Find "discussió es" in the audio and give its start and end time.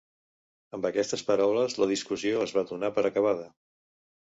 1.93-2.57